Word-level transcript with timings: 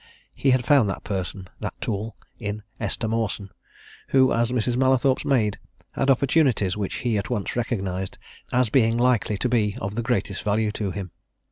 He 0.33 0.49
had 0.49 0.65
found 0.65 0.89
that 0.89 1.03
person, 1.03 1.47
that 1.59 1.79
tool, 1.79 2.15
in 2.39 2.63
Esther 2.79 3.07
Mawson, 3.07 3.51
who, 4.07 4.33
as 4.33 4.49
Mrs. 4.51 4.75
Mallathorpe's 4.75 5.25
maid, 5.25 5.59
had 5.91 6.09
opportunities 6.09 6.75
which 6.75 6.95
he 7.05 7.19
at 7.19 7.29
once 7.29 7.55
recognized 7.55 8.17
as 8.51 8.71
being 8.71 8.97
likely 8.97 9.37
to 9.37 9.47
be 9.47 9.77
of 9.79 9.93
the 9.93 10.01
greatest 10.01 10.41
value 10.41 10.71
to 10.71 10.89
him. 10.89 11.11